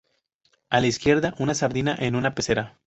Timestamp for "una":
1.37-1.53, 2.15-2.33